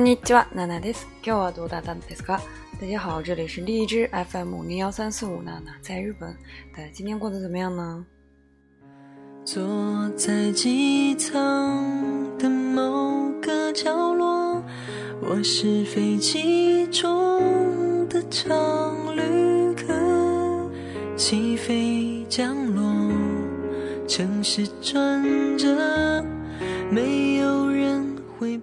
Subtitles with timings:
[0.00, 0.16] 你
[2.96, 6.30] 好，这里是荔枝 FM 零幺三四五娜娜，在日本，
[6.76, 8.06] 家今天过得怎么样呢？
[9.44, 11.36] 坐在机舱
[12.38, 14.62] 的某个角落，
[15.20, 20.70] 我是飞机中的常旅客，
[21.16, 22.84] 起飞降落，
[24.06, 26.24] 城市转折，
[26.92, 28.60] 没有人会。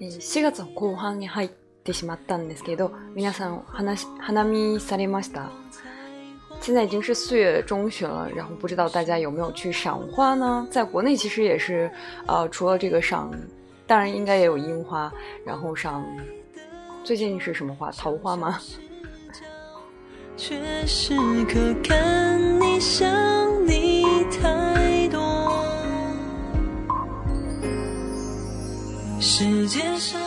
[0.00, 1.50] 4月後半に入
[1.92, 2.16] 旬了，
[8.34, 10.64] 然后不知道大家有没有去赏花呢？
[10.70, 11.90] 在国内其实也是，
[12.26, 13.28] 呃，除了这个赏，
[13.88, 15.12] 当然应该也有樱花，
[15.44, 16.04] 然后赏
[17.02, 17.90] 最近是什么花？
[17.90, 18.60] 桃花吗？
[29.98, 30.18] 上。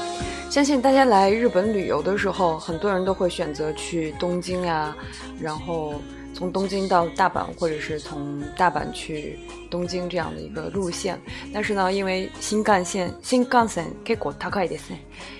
[0.50, 4.96] 相信大家来日本旅游的时候，很多人都会选择去东京啊，
[5.40, 5.96] 然后
[6.34, 9.38] 从东京到大阪，或者是从大阪去
[9.70, 11.20] 东京这样的一个路线。
[11.54, 14.96] 但是呢，因为新干线，新干线可以过太快一点噻。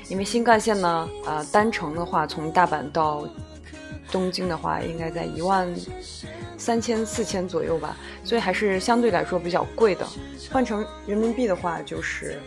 [0.10, 3.26] 因为新干线呢，呃，单程的话，从大阪到
[4.12, 5.74] 东京的话，应该在一万
[6.58, 10.06] 三千四千左右吧，所以还是相对来说比较贵的。
[10.52, 12.38] 换成人民币的话，就是。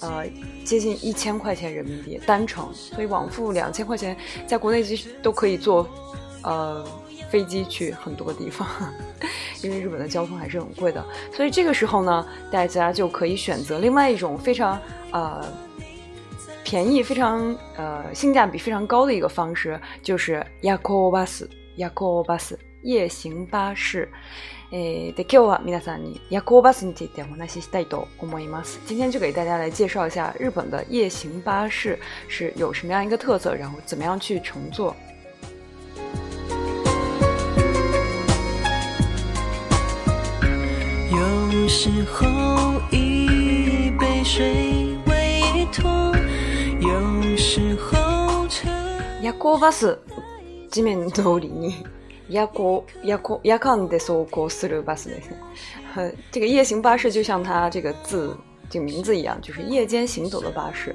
[0.00, 0.24] 呃，
[0.64, 4.16] 接近一千块钱人民币单程，所以往复两千块钱，
[4.46, 5.88] 在国内其实都可以坐，
[6.42, 6.84] 呃，
[7.30, 8.66] 飞机去很多地方，
[9.62, 11.02] 因为日本的交通还是很贵的。
[11.32, 14.78] 所以这个时候呢，大家就可以选择另外一种非常
[15.12, 15.42] 呃
[16.62, 22.54] 便宜、非常呃性价比非常高的一个方式，就是 Yakobus Yakobus。
[22.86, 24.08] 夜行巴士，
[24.70, 28.78] 诶，对，今天啊，皆さんに夜行バスについてお話したいと思います。
[28.88, 31.98] 今天就给大家来介绍一下日本的夜行巴士
[32.28, 34.94] 是有什么样一个特色，然后怎么样去乘坐。
[41.10, 45.90] 有时候一杯水为托，
[46.80, 47.96] 有时候。
[49.22, 49.98] 夜行巴士
[50.70, 51.84] 地面通りに。
[52.28, 55.22] 夜行夜行夜，看得说过四六八四嘞。
[56.32, 58.36] 这个夜行巴士就像它这个字
[58.68, 60.94] 这个名字一样，就是夜间行走的巴士，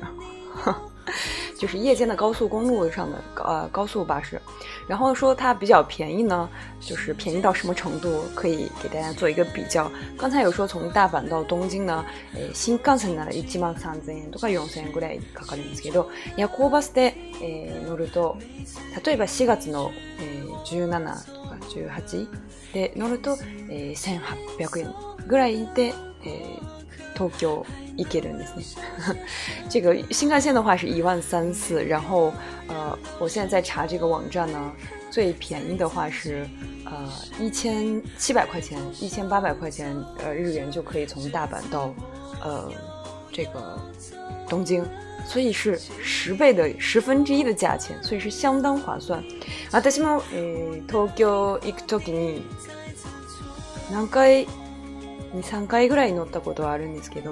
[1.58, 3.16] 就是夜间的高速公路上的
[3.46, 4.40] 呃高速巴士。
[4.90, 6.48] 然后说它比较便宜呢，
[6.82, 8.24] 就是便宜到什么程度？
[8.36, 9.90] 可以给大家做一个比较。
[10.18, 12.04] 刚才有说从大阪到东京呢，
[12.36, 13.90] 诶新干线呢有几毛钱，
[14.32, 15.18] 都快用钱过来。
[15.34, 16.06] 卡卡呢，けど
[16.36, 18.36] 夜行バスで诶乗ると、
[19.06, 19.90] 例えば四月の。
[20.62, 22.28] 十七か十八，
[22.74, 23.38] で乗ると、
[23.70, 24.94] え、千八百円
[25.28, 26.60] ぐらいで、え、
[27.14, 27.66] 東京
[27.98, 28.64] 行けるんですね。
[29.70, 32.34] 这个新干线的话は一万三四，然后，
[32.68, 34.72] 呃，我现在在查这个网站呢，
[35.12, 36.48] 最便宜的话是，
[36.86, 36.92] 呃，
[37.40, 41.94] 一千七百块钱，一千八百块钱，呃，日元就可以从大阪到，
[42.44, 42.72] 呃，
[43.32, 43.78] 这个
[44.48, 44.86] 东京。
[45.32, 49.18] 所以是十倍的十分之一的价钱，所以是相当划算
[49.72, 49.80] 啊！
[49.82, 52.42] 但是呢，呃，Tokyo Ekigai，
[53.94, 54.46] なんか
[55.34, 57.32] 二三回ぐらい乗ったことあるんですけど、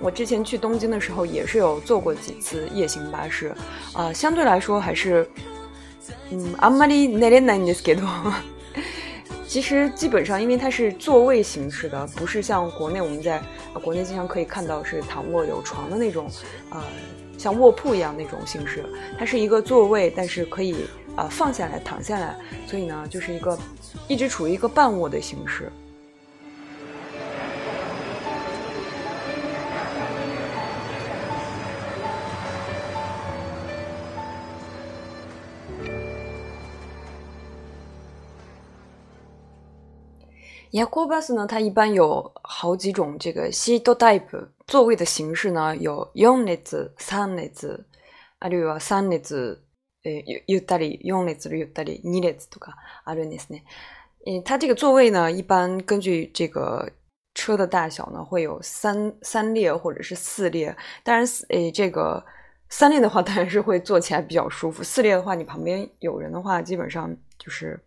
[0.00, 3.54] 我之前去东京的时候也是有坐过几次夜行巴士
[3.92, 5.28] 啊，相对来说还是
[6.30, 8.08] 嗯，あまり慣れないんですけど，
[9.46, 13.38] 其实基本上因为它是座位形式的，不是像国内我们在
[13.84, 16.26] 国内经常可以看到是躺卧有床的那种
[16.70, 16.82] 啊。
[17.38, 18.84] 像卧铺一样那种形式，
[19.16, 22.34] 它是一个座位，但是可以啊放下来躺下来，
[22.66, 23.56] 所以呢就是一个
[24.08, 25.70] 一直处于一个半卧的形式。
[40.72, 47.50] 夜行巴士呢，它一般有好几种这个 t o type，座位的形式呢，有四列、三列，
[48.38, 48.78] 啊对吧？
[48.78, 52.74] 三列、呃，有有ったり、四列る有ったり、二列とか、
[53.04, 53.64] あるんですね。
[54.26, 56.92] 嗯，它这个座位呢，一般根据这个
[57.34, 60.76] 车的大小呢，会有三三列或者是四列。
[61.02, 62.22] 当然，呃，这个
[62.68, 67.82] 三列的话，当然是会坐起来比较舒服；四列的话，你旁边有人的话，基本上就是。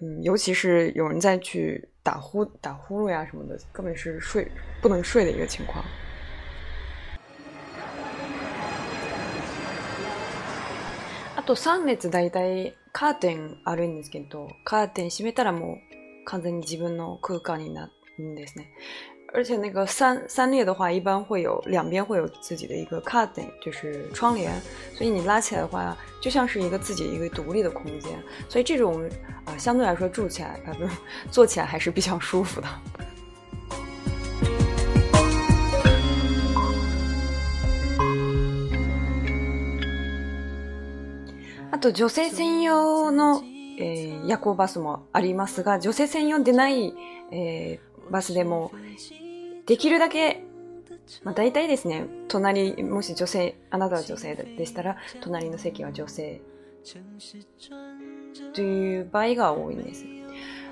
[0.00, 4.46] 嗯，尤其是有人在去打呼打呼噜呀什么的，根本是睡
[4.80, 5.84] 不能睡的一个情况。
[11.36, 15.76] あと三列だいたいカーテンあるんですけど、カーテン閉めたらもう
[16.24, 18.70] 完全に自分の空間になるんですね。
[19.34, 24.52] 而且那个三三列的话，一般会有两边会有自己的一个 c u r t i n g 就是窗帘，
[24.94, 28.10] 所以你拉起来的话，就像是一个自己一个独立的空间，
[28.46, 29.08] 所以这种
[29.46, 30.90] 啊，相对来说住起来啊，不是
[31.30, 32.68] 坐起来还是比较舒服的。
[41.70, 43.42] あと女性専用の
[44.26, 46.92] 夜行バスもありますが、女性専用でない
[48.10, 48.70] バスでも。
[49.66, 50.42] できるだけ、
[51.24, 52.06] あ、大体ですね。
[52.26, 56.40] 隣もし女性あなたは女性でしたら隣の席は女性。
[58.54, 60.04] 对，巴伊卡我给 is。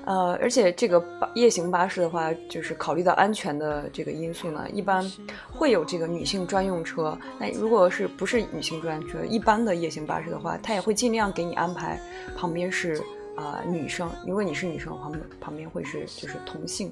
[0.03, 1.01] 呃，而且这个
[1.35, 5.05] 夜行巴士的话，就是考虑到安全的这个因素呢，一般
[5.51, 7.17] 会有这个女性专用车。
[7.39, 11.97] 那如果是不是女性专车，一般的夜行巴士的话，它也会尽量给你安排
[12.35, 12.99] 旁边是
[13.37, 16.91] 啊女生，如果你是女生，旁边旁边会是就是同性。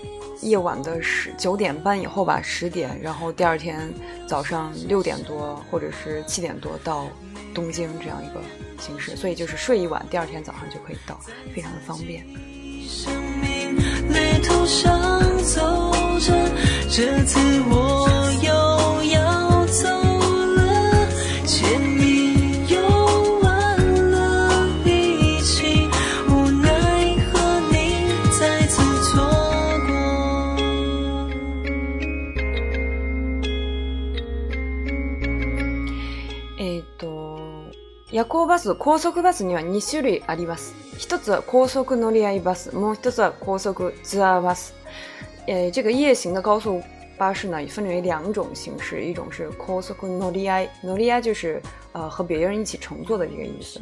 [0.41, 3.91] 夜晚的十九点半以后吧，十点，然后第二天
[4.27, 7.07] 早上六点多或者是七点多到
[7.53, 8.41] 东京这样一个
[8.81, 11.19] 形式，所以就是睡一晚，第二天早上就可以到，
[11.55, 12.21] 非常的方便。
[38.41, 40.73] 行バス、高速バスには2種類あります。
[40.97, 44.73] 一つは高速乗り合いバス、もう一つは高速ツアーバス。
[45.47, 46.81] え这个夜行的高速
[47.19, 51.61] 巴士呢，分为两种形式，一种是高速乗り合い，乗り合い就是
[51.93, 53.79] 呃和别人一起乘坐的这个意思。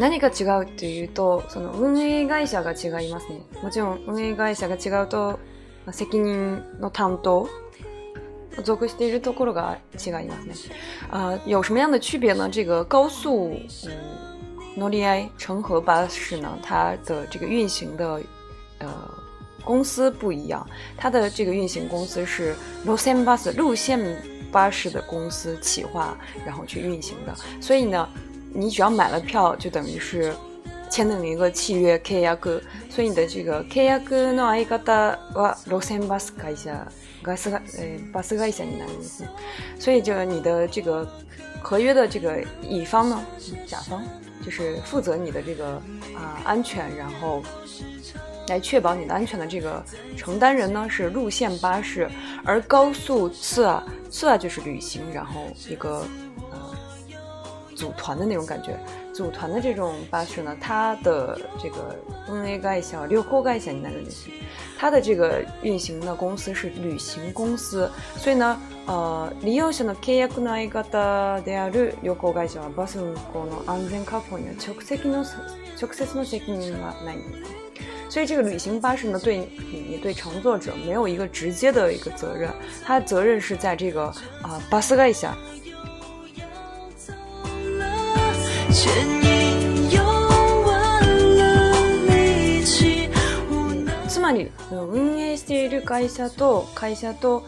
[0.00, 3.40] 何が違うというと、その運営会社が違いますね。
[3.62, 5.38] もちろん運営会社が違うと、
[5.92, 7.48] 責任の担当
[8.62, 10.54] 做这个事情都够了，几个意思呢？
[11.10, 12.48] 啊，有什么样的区别呢？
[12.52, 13.52] 这个高速
[13.86, 13.92] 嗯，
[14.76, 18.20] 诺里埃城河巴士呢，它的这个运行的
[18.78, 18.88] 呃
[19.64, 20.64] 公司不一样，
[20.96, 22.54] 它的这个运行公司是
[22.84, 23.98] 路线巴士路线
[24.52, 26.16] 巴士的公司企划，
[26.46, 27.34] 然后去运行的。
[27.60, 28.08] 所以呢，
[28.52, 30.32] 你只要买了票，就等于是
[30.90, 32.38] 签订了一个契约契约，
[32.88, 36.70] 所以你的这个契约の相方は路线巴士会社。
[37.24, 38.86] 巴斯卡，呃，巴斯卡一些你那
[39.80, 41.08] 所以就你的这个
[41.62, 43.24] 合约的这个乙方呢，
[43.66, 44.04] 甲方
[44.44, 45.80] 就是负责你的这个
[46.14, 47.42] 啊安全，然后
[48.48, 49.82] 来确保你的安全的这个
[50.18, 52.08] 承担人呢是路线巴士，
[52.44, 56.06] 而高速次啊次啊就是旅行，然后一个
[56.52, 56.76] 呃
[57.74, 58.78] 组团的那种感觉。
[59.14, 64.30] 组团的这种巴士呢，它的这个东亚干线、六号干线那个就些，
[64.76, 67.88] 它的这个运行的公司是旅行公司。
[68.16, 75.24] 所以呢，啊，利用者の契約の相方である旅行会社は、バス運行の安全確保には直接の
[75.80, 77.18] 直接的責任はない。
[78.10, 79.38] 所以这个旅行巴士呢，对
[79.72, 82.50] 你对乘坐者没有一个直接的一个责任，
[82.82, 84.06] 它的责任是在这个
[84.42, 85.30] 啊巴士干线。
[88.74, 88.80] つ
[94.18, 97.44] まり、運営している会社と会社と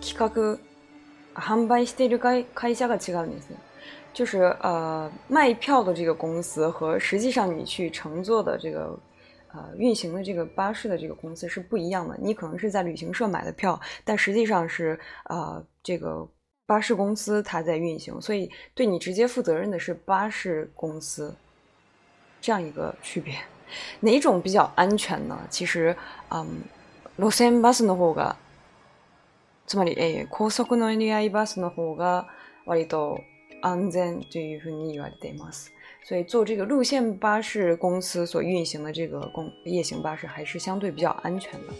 [0.00, 0.58] 企画
[1.38, 3.58] 販売している会会社が違うんですね。
[4.14, 8.98] 就是呃卖票的这个公司和实际上你去乘坐的这个
[9.52, 12.16] 呃运行的这个巴士的这个公司是不一样的。
[12.18, 16.26] 你可能是在旅行社买的票，但实际上是呃这个。
[16.70, 21.34] 巴士公司它在运行，所以对你直接负责任的是巴士公司，
[22.40, 23.34] 这样一个区别，
[23.98, 25.36] 哪种比较安全呢？
[25.50, 25.96] 其实，
[26.30, 26.46] 嗯，
[27.16, 28.36] 路线巴士の方が、
[29.66, 29.96] つまり、
[30.30, 32.28] 高速のエリアバスの方が、
[32.64, 33.16] わと
[33.62, 35.72] 安全というふうに言われています。
[36.04, 41.74] 所以，坐这个路线巴士公司所运行的这个公夜行巴士还是相对比较安全的。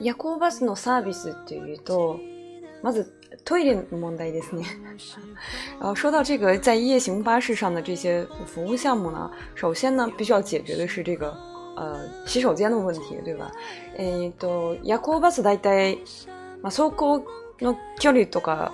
[0.00, 2.20] 夜行バスのサービスっていうと、
[2.82, 4.64] まずトイレの問題ですね。
[5.80, 11.34] 呃， 说到这个在夜行巴士上的这些服务项目呢，首先呢必须要解决的是这个
[11.76, 13.50] 呃洗手间的问题，对吧？
[13.98, 15.98] えっと夜行バスだいたい
[16.62, 17.24] まあ走行
[17.60, 18.72] の距離とか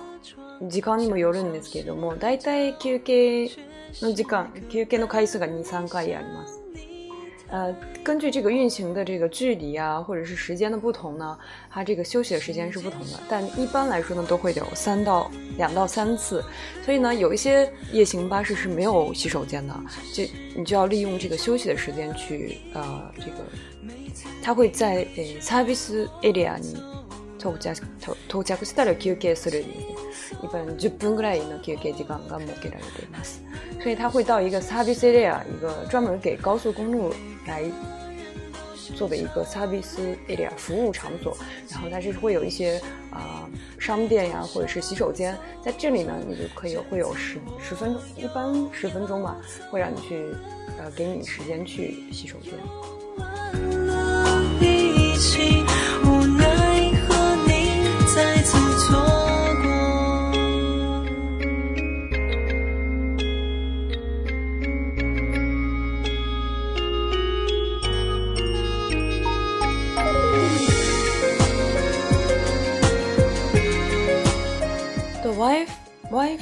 [0.67, 3.49] 時間にもよるんですけれども、だいたい休憩
[4.01, 6.62] の時間、休憩の回数が2、3回あります。
[7.53, 7.71] 呃，
[8.03, 11.37] 根据这个运行的这个距离啊，或者是时间的不同呢，
[11.69, 13.19] 它这个休息的时间是不同的。
[13.29, 16.43] 但一般来说呢，都会有三到两到三次。
[16.83, 19.79] 所以呢，有一些夜行巴士是没有洗手间的，
[20.15, 20.23] 就
[20.55, 23.37] 你就要利用这个休息的时间去呃这个。
[24.41, 26.75] 它会在たとえばサービス a リアに
[27.39, 29.63] 到着到到着したら休憩する
[30.41, 31.91] 一般十分ぐらいの間間
[32.39, 33.41] もできます。
[33.79, 37.13] 所以他会到一个 service area，一个专门给高速公路。
[37.45, 37.63] 来
[38.95, 41.37] 作为一个サービスエリア服务场所，
[41.69, 42.79] 然后它是会有一些
[43.11, 43.47] 啊
[43.79, 49.37] 商店呀，或者是洗手间，在这里呢，你就可以会有十十分钟，一般十分钟吧，
[49.71, 50.25] 会让你去，
[50.77, 52.51] 呃，给你时间去洗手间。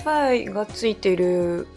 [0.05, 1.67] WiFi がついている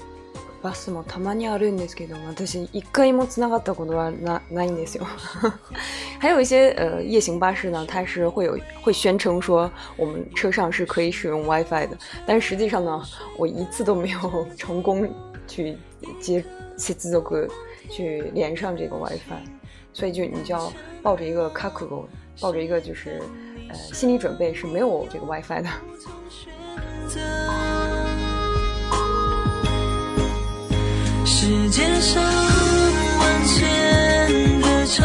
[0.62, 5.04] バスもたまにあるんですけど、私一回も繋がったことはなないんですよ。
[6.18, 13.02] 还有一些呃夜行巴士呢，它是会有会宣称说我们车上是可以使用 WiFi 的，但实际上呢，
[13.38, 15.06] 我一次都没有成功
[15.46, 15.76] 去
[16.18, 16.42] 接
[16.78, 17.46] 接这个
[17.90, 19.18] 去连上这个 WiFi，
[19.92, 22.08] 所以就你就要抱着一个卡库狗，
[22.40, 23.20] 抱着一个就是
[23.68, 25.68] 呃心理准备是没有这个 WiFi 的。
[31.46, 35.04] 世界上万千的常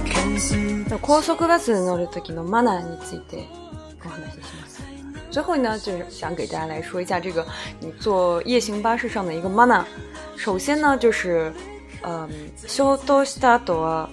[0.07, 1.57] 开心的都跟我来
[5.31, 7.47] 最后呢就是想给大家来说一下这个
[7.79, 9.85] 你坐夜行巴士上的一个 mana
[10.37, 11.53] 首先呢就是
[12.03, 12.29] あ
[12.67, 14.09] 消灯した後は、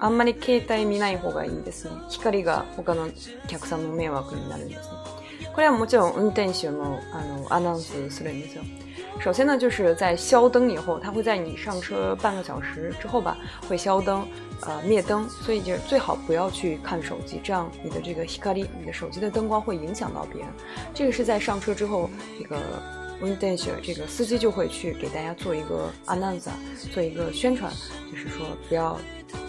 [0.00, 1.92] あんまり携帯見ない方がいいですね。
[2.08, 3.08] 光が他の
[3.48, 5.48] 客さんの迷惑になるんですね。
[5.54, 8.62] これはもちろん運転手もあのアナウンスするんですよ。
[9.22, 13.36] 首先呢，就是在消灯以后，它会在你上车半个小时之后吧，
[13.68, 14.26] 会消灯，
[14.62, 20.48] 呃，灭灯，所以就最好不要去看手机，这样你的这个 hikari，你的手机的灯光会影响到别人。
[20.94, 22.56] 这个是在上车之后，这个
[23.22, 26.48] 我们担心这个司机就会去给大家做一个 n 南子，
[26.90, 27.70] 做一个宣传，
[28.10, 28.98] 就是说不要，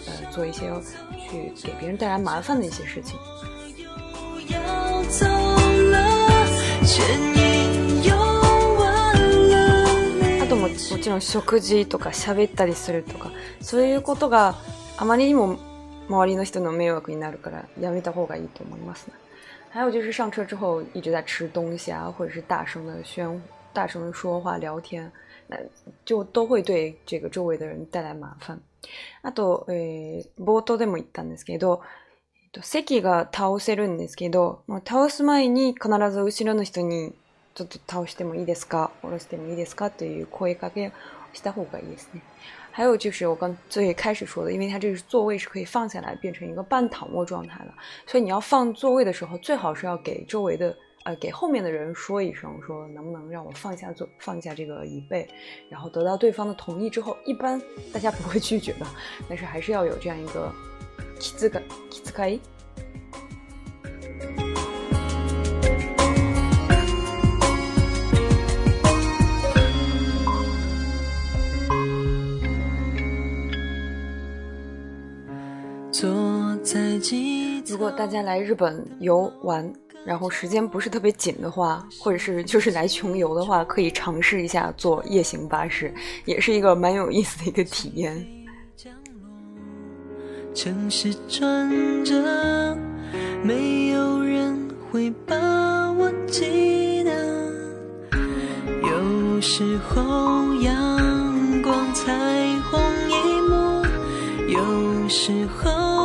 [0.06, 0.70] 呃，做一些
[1.18, 3.18] 去给别人带来麻烦的一些事情。
[10.38, 13.30] あとももちろん食事とか喋ったりするとか
[13.62, 14.56] そういうことが
[14.98, 15.58] あまりにも
[16.10, 19.06] 周りの人の迷惑になるからやめた方がいいと思います。
[19.70, 23.32] 还有就是上车之后一直在吃东西啊，或者是大声的喧。
[23.72, 25.10] 大声说话、聊天，
[25.48, 25.56] 那
[26.04, 28.60] 就都会对这个周围的人带来麻烦。
[29.22, 31.82] あと、えー、冒頭でも言ったんですけど、
[32.46, 37.12] えと、席が倒せるんですけど、倒す前に必ず後ろの人に
[37.54, 40.92] ちょっと倒してもいいですか下ろしてもいいですかという声かけ
[41.32, 42.22] した方がいいですね。
[42.72, 47.72] 还有就是我刚最开始说的，因为它这个座位是可以放下来，变成一个半躺卧状态的，
[48.06, 50.74] 所以你要放座位的时候，最好是要给周围的
[51.04, 55.26] 呃，给后面的人说一声，说能不能让我放下做放下这个椅背，
[55.68, 57.60] 然后得到对方的同意之后，一般
[57.92, 58.86] 大家不会拒绝的，
[59.28, 60.52] 但是还是要有这样一个，
[61.18, 62.38] 姿感，姿态。
[75.92, 76.82] 坐在。
[77.66, 79.72] 如果大家来日本游玩。
[80.04, 85.92] 然后时间不是特别紧的话，或者是就是来穷游的话，可以尝试一下坐夜行巴士，
[86.24, 88.24] 也是一个蛮有意思的一个体验。
[90.54, 91.66] 城市转
[93.42, 94.20] 没有
[99.44, 102.12] 时候阳光，彩
[102.70, 103.84] 虹一抹，
[104.48, 106.01] 有时候。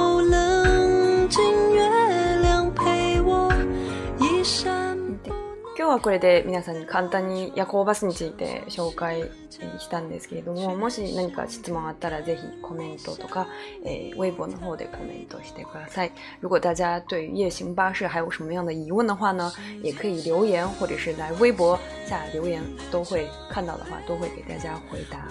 [5.88, 9.32] 日はこれで皆さんに簡単に夜行バスについて紹介
[9.79, 13.48] したんですけれども、もし何か質問あったらぜひコメントとか、
[13.86, 16.12] えー、ボーの方でコメントしてください。
[16.41, 19.51] 如果大家对夜行巴士还有什么样的疑问的话呢，
[19.84, 25.27] 也可以留言或者是来微博下留言，都会看到的话都会给大家回答。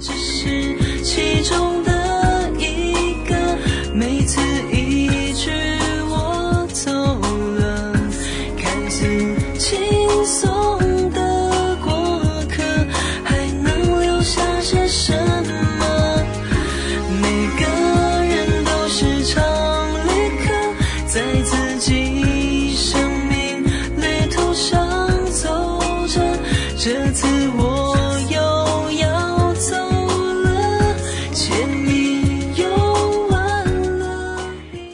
[0.00, 2.17] 只是其中的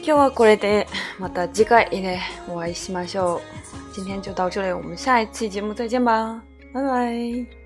[0.05, 0.85] 今日はこれで
[1.17, 3.41] また次回でお会いしましょ
[3.91, 3.95] う。
[3.95, 6.39] 今天就到这里，我们下一期节目再见吧，
[6.71, 7.64] 拜拜。